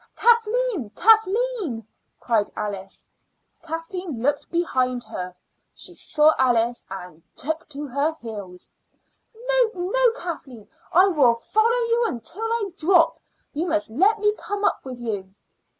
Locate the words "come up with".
14.39-14.97